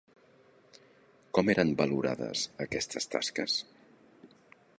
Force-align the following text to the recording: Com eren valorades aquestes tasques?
Com 1.37 1.51
eren 1.55 1.75
valorades 1.83 2.47
aquestes 2.67 3.11
tasques? 3.17 3.61